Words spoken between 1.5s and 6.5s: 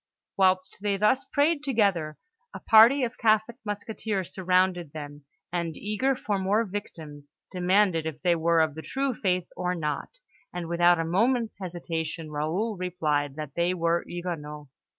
together, a party of Catholic musketeers surrounded them, and, eager for